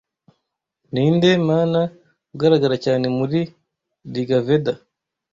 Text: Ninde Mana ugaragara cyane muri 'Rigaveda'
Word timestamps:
Ninde 0.93 1.29
Mana 1.47 1.81
ugaragara 2.33 2.75
cyane 2.85 3.05
muri 3.17 3.39
'Rigaveda' 4.13 4.73